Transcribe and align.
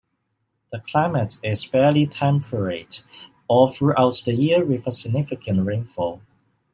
The 0.71 0.79
climate 0.79 1.37
is 1.43 1.63
fairly 1.63 2.07
temperate 2.07 3.03
all 3.47 3.67
throughout 3.67 4.23
the 4.25 4.33
year 4.33 4.65
with 4.65 4.87
a 4.87 4.91
significant 4.91 5.63
rainfall. 5.63 6.21